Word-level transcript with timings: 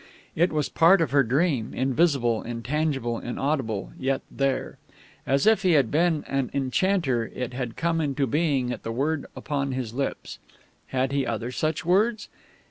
It 0.35 0.51
was 0.51 0.67
part 0.67 0.99
of 0.99 1.11
her 1.11 1.21
dream, 1.21 1.75
invisible, 1.75 2.41
intangible, 2.41 3.19
inaudible, 3.19 3.91
yet 3.99 4.23
there. 4.31 4.79
As 5.27 5.45
if 5.45 5.61
he 5.61 5.73
had 5.73 5.91
been 5.91 6.23
an 6.25 6.49
enchanter, 6.55 7.31
it 7.35 7.53
had 7.53 7.75
come 7.77 8.01
into 8.01 8.25
being 8.25 8.71
at 8.73 8.81
the 8.81 8.91
word 8.91 9.27
upon 9.35 9.73
his 9.73 9.93
lips. 9.93 10.39
Had 10.87 11.11
he 11.11 11.23
other 11.27 11.51
such 11.51 11.85
words? 11.85 12.29